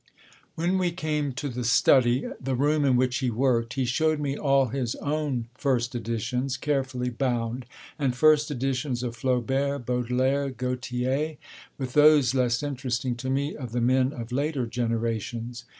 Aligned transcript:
When 0.55 0.79
we 0.79 0.89
came 0.91 1.31
to 1.33 1.47
the 1.47 1.63
study, 1.63 2.25
the 2.43 2.55
room 2.55 2.85
in 2.85 2.95
which 2.95 3.17
he 3.19 3.29
worked, 3.29 3.75
he 3.75 3.85
showed 3.85 4.19
me 4.19 4.35
all 4.35 4.69
his 4.69 4.95
own 4.95 5.49
first 5.53 5.93
editions, 5.93 6.57
carefully 6.57 7.11
bound, 7.11 7.67
and 7.99 8.15
first 8.15 8.49
editions 8.49 9.03
of 9.03 9.15
Flaubert, 9.15 9.85
Baudelaire, 9.85 10.49
Gautier, 10.49 11.35
with 11.77 11.93
those, 11.93 12.33
less 12.33 12.63
interesting 12.63 13.15
to 13.17 13.29
me, 13.29 13.55
of 13.55 13.73
the 13.73 13.79
men 13.79 14.11
of 14.11 14.31
later 14.31 14.65
generations. 14.65 15.65